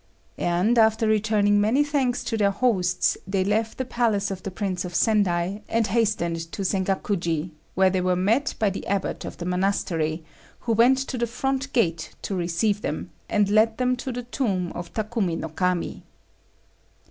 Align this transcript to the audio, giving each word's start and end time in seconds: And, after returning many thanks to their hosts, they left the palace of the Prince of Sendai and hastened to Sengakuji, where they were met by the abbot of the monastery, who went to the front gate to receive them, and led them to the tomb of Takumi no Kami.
And, 0.39 0.79
after 0.79 1.07
returning 1.07 1.61
many 1.61 1.83
thanks 1.83 2.23
to 2.23 2.35
their 2.35 2.49
hosts, 2.49 3.19
they 3.27 3.43
left 3.43 3.77
the 3.77 3.85
palace 3.85 4.31
of 4.31 4.41
the 4.41 4.49
Prince 4.49 4.83
of 4.83 4.95
Sendai 4.95 5.61
and 5.69 5.85
hastened 5.85 6.51
to 6.53 6.63
Sengakuji, 6.63 7.51
where 7.75 7.91
they 7.91 8.01
were 8.01 8.15
met 8.15 8.55
by 8.57 8.71
the 8.71 8.87
abbot 8.87 9.25
of 9.25 9.37
the 9.37 9.45
monastery, 9.45 10.23
who 10.61 10.73
went 10.73 10.97
to 10.97 11.19
the 11.19 11.27
front 11.27 11.71
gate 11.71 12.15
to 12.23 12.33
receive 12.33 12.81
them, 12.81 13.11
and 13.29 13.47
led 13.51 13.77
them 13.77 13.95
to 13.97 14.11
the 14.11 14.23
tomb 14.23 14.71
of 14.73 14.91
Takumi 14.91 15.37
no 15.37 15.49
Kami. 15.49 16.01